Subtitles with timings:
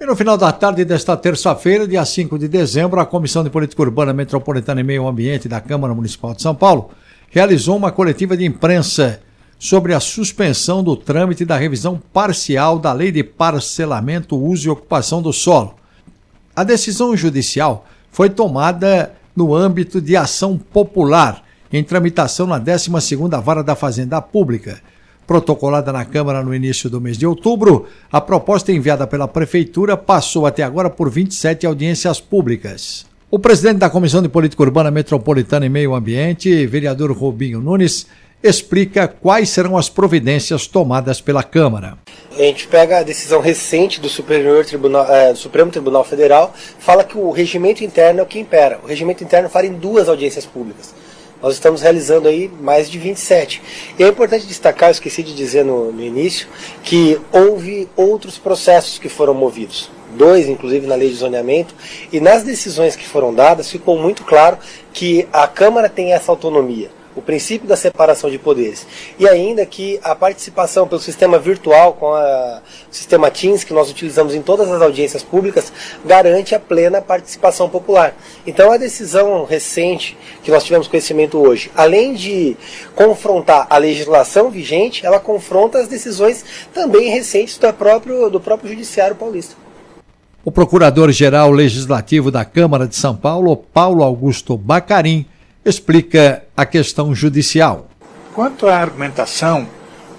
[0.00, 3.82] E no final da tarde desta terça-feira, dia 5 de dezembro, a Comissão de Política
[3.82, 6.90] Urbana Metropolitana e Meio Ambiente da Câmara Municipal de São Paulo
[7.30, 9.20] realizou uma coletiva de imprensa
[9.58, 15.20] sobre a suspensão do trâmite da revisão parcial da Lei de Parcelamento, Uso e Ocupação
[15.20, 15.74] do Solo.
[16.54, 21.42] A decisão judicial foi tomada no âmbito de ação popular,
[21.72, 24.80] em tramitação na 12ª Vara da Fazenda Pública
[25.28, 30.46] protocolada na Câmara no início do mês de outubro, a proposta enviada pela Prefeitura passou
[30.46, 33.04] até agora por 27 audiências públicas.
[33.30, 38.06] O presidente da Comissão de Política Urbana Metropolitana e Meio Ambiente, vereador Robinho Nunes,
[38.42, 41.98] explica quais serão as providências tomadas pela Câmara.
[42.32, 44.08] A gente pega a decisão recente do,
[44.64, 48.80] Tribunal, é, do Supremo Tribunal Federal, fala que o regimento interno é o que impera.
[48.82, 50.94] O regimento interno fala em duas audiências públicas.
[51.40, 53.62] Nós estamos realizando aí mais de 27.
[53.98, 56.48] E é importante destacar, eu esqueci de dizer no, no início,
[56.82, 59.90] que houve outros processos que foram movidos.
[60.16, 61.74] Dois, inclusive na lei de zoneamento,
[62.12, 64.58] e nas decisões que foram dadas ficou muito claro
[64.92, 68.86] que a Câmara tem essa autonomia o princípio da separação de poderes.
[69.18, 73.90] E ainda que a participação pelo sistema virtual, com a, o sistema Teams, que nós
[73.90, 75.72] utilizamos em todas as audiências públicas,
[76.04, 78.14] garante a plena participação popular.
[78.46, 82.56] Então a decisão recente que nós tivemos conhecimento hoje, além de
[82.94, 89.16] confrontar a legislação vigente, ela confronta as decisões também recentes do próprio, do próprio Judiciário
[89.16, 89.56] Paulista.
[90.44, 95.26] O Procurador-Geral Legislativo da Câmara de São Paulo, Paulo Augusto Bacarim,
[95.68, 97.88] explica a questão judicial.
[98.34, 99.68] Quanto à argumentação,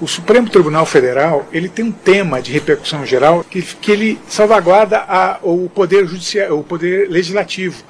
[0.02, 5.00] o Supremo Tribunal Federal ele tem um tema de repercussão geral que, que ele salvaguarda
[5.00, 7.84] a, o poder judicial, o poder legislativo,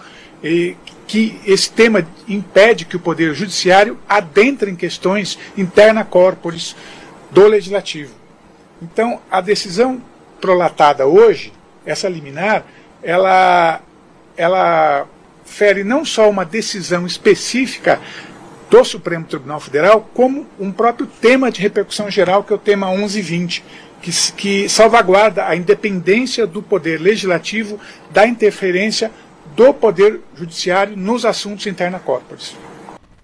[0.44, 0.76] e
[1.08, 6.76] que esse tema impede que o poder judiciário adentre em questões interna corporis
[7.32, 8.14] do legislativo.
[8.82, 10.02] Então, a decisão
[10.40, 11.52] prolatada hoje,
[11.86, 12.64] essa liminar,
[13.02, 13.82] ela,
[14.38, 15.08] ela
[15.50, 18.00] fere não só uma decisão específica
[18.70, 22.88] do Supremo Tribunal Federal, como um próprio tema de repercussão geral, que é o tema
[22.92, 23.64] 1120,
[24.02, 27.80] que, que salvaguarda a independência do poder legislativo
[28.12, 29.12] da interferência
[29.56, 32.56] do poder judiciário nos assuntos interna corporis.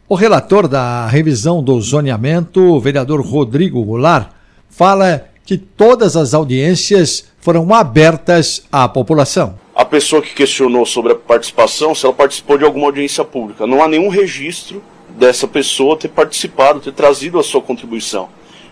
[0.09, 4.31] O relator da revisão do zoneamento, o vereador Rodrigo Goulart,
[4.69, 11.16] fala que todas as audiências foram abertas à população a pessoa que questionou sobre a
[11.16, 13.68] participação, se ela participou de alguma audiência pública.
[13.68, 18.30] Não há nenhum registro dessa pessoa ter participado, ter trazido a sua contribuição.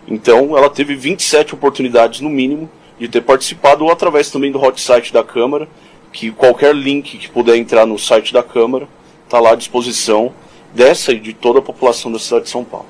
[0.08, 4.80] Então, ela teve 27 oportunidades, no mínimo, de ter participado, ou através também do hot
[4.80, 5.68] site da Câmara,
[6.14, 8.88] que qualquer link que puder entrar no site da Câmara
[9.26, 10.32] está lá à disposição
[10.74, 12.86] dessa e de toda a população da cidade de São Paulo.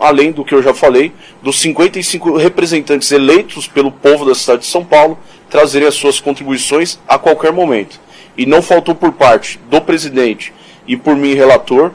[0.00, 1.12] Além do que eu já falei,
[1.42, 5.18] dos 55 representantes eleitos pelo povo da cidade de São Paulo,
[5.54, 8.00] trazerem as suas contribuições a qualquer momento.
[8.36, 10.52] E não faltou por parte do presidente
[10.84, 11.92] e por mim, relator,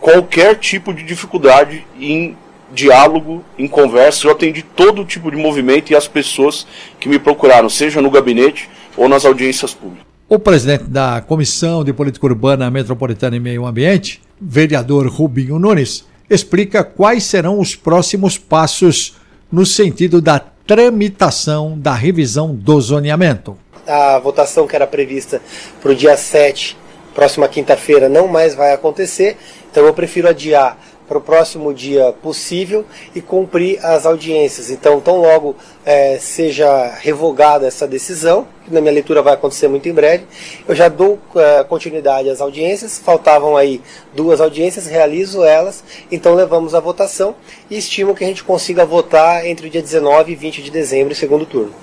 [0.00, 2.34] qualquer tipo de dificuldade em
[2.72, 4.26] diálogo, em conversa.
[4.26, 6.66] Eu atendi todo tipo de movimento e as pessoas
[6.98, 10.06] que me procuraram, seja no gabinete ou nas audiências públicas.
[10.26, 16.82] O presidente da Comissão de Política Urbana Metropolitana e Meio Ambiente, vereador Rubinho Nunes, explica
[16.82, 19.16] quais serão os próximos passos
[19.52, 23.56] no sentido da tramitação da revisão do zoneamento.
[23.86, 25.40] A votação que era prevista
[25.80, 26.76] para o dia 7,
[27.14, 29.36] próxima quinta-feira, não mais vai acontecer,
[29.70, 30.78] então eu prefiro adiar
[31.12, 34.70] para o próximo dia possível e cumprir as audiências.
[34.70, 39.86] Então, tão logo é, seja revogada essa decisão, que na minha leitura vai acontecer muito
[39.86, 40.24] em breve,
[40.66, 42.98] eu já dou é, continuidade às audiências.
[42.98, 43.82] Faltavam aí
[44.14, 47.34] duas audiências, realizo elas, então levamos a votação
[47.68, 51.14] e estimo que a gente consiga votar entre o dia 19 e 20 de dezembro,
[51.14, 51.74] segundo turno.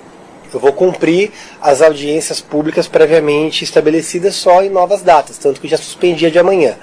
[0.52, 1.32] Eu vou cumprir
[1.62, 6.40] as audiências públicas previamente estabelecidas só em novas datas, tanto que já suspendi a de
[6.40, 6.76] amanhã.